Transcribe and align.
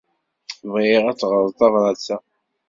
Bɣiɣ 0.71 1.03
ad 1.07 1.17
teɣreḍ 1.19 1.51
tabrat-a. 1.59 2.17